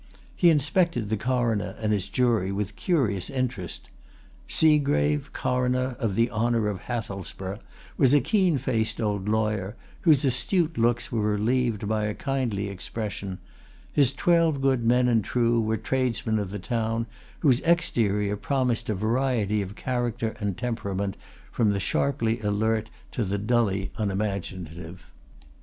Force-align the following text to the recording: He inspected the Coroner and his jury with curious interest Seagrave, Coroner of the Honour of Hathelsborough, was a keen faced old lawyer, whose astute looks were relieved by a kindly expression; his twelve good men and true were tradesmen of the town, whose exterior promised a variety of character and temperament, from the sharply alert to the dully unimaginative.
He 0.35 0.49
inspected 0.49 1.11
the 1.11 1.15
Coroner 1.15 1.75
and 1.79 1.93
his 1.93 2.09
jury 2.09 2.51
with 2.51 2.75
curious 2.75 3.29
interest 3.29 3.91
Seagrave, 4.47 5.31
Coroner 5.31 5.95
of 5.99 6.15
the 6.15 6.31
Honour 6.31 6.69
of 6.69 6.79
Hathelsborough, 6.79 7.59
was 7.97 8.11
a 8.11 8.19
keen 8.19 8.57
faced 8.57 8.99
old 8.99 9.29
lawyer, 9.29 9.75
whose 10.01 10.25
astute 10.25 10.75
looks 10.79 11.11
were 11.11 11.21
relieved 11.21 11.87
by 11.87 12.05
a 12.05 12.15
kindly 12.15 12.67
expression; 12.67 13.37
his 13.93 14.11
twelve 14.11 14.59
good 14.59 14.83
men 14.83 15.07
and 15.07 15.23
true 15.23 15.61
were 15.61 15.77
tradesmen 15.77 16.39
of 16.39 16.49
the 16.49 16.57
town, 16.57 17.05
whose 17.41 17.59
exterior 17.61 18.35
promised 18.35 18.89
a 18.89 18.95
variety 18.95 19.61
of 19.61 19.75
character 19.75 20.35
and 20.39 20.57
temperament, 20.57 21.15
from 21.51 21.69
the 21.69 21.79
sharply 21.79 22.39
alert 22.39 22.89
to 23.11 23.23
the 23.23 23.37
dully 23.37 23.91
unimaginative. 23.99 25.11